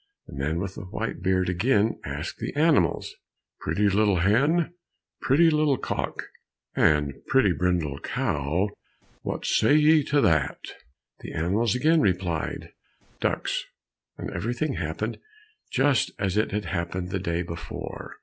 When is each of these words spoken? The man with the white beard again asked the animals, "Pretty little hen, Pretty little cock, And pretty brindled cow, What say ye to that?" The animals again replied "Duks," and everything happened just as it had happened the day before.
The 0.25 0.33
man 0.33 0.59
with 0.59 0.73
the 0.73 0.85
white 0.85 1.21
beard 1.21 1.47
again 1.47 1.99
asked 2.03 2.39
the 2.39 2.55
animals, 2.55 3.13
"Pretty 3.59 3.87
little 3.87 4.15
hen, 4.21 4.73
Pretty 5.21 5.51
little 5.51 5.77
cock, 5.77 6.23
And 6.73 7.23
pretty 7.27 7.51
brindled 7.51 8.01
cow, 8.01 8.69
What 9.21 9.45
say 9.45 9.75
ye 9.75 10.03
to 10.05 10.19
that?" 10.21 10.57
The 11.19 11.33
animals 11.33 11.75
again 11.75 12.01
replied 12.01 12.71
"Duks," 13.19 13.63
and 14.17 14.31
everything 14.31 14.73
happened 14.73 15.19
just 15.69 16.09
as 16.17 16.35
it 16.35 16.51
had 16.51 16.65
happened 16.65 17.11
the 17.11 17.19
day 17.19 17.43
before. 17.43 18.15